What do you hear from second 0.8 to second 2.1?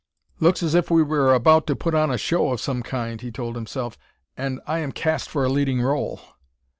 we were about to put on